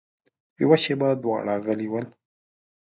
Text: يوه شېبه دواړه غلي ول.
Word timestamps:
يوه 0.61 0.77
شېبه 0.83 1.09
دواړه 1.23 1.53
غلي 1.65 1.87
ول. 1.89 2.05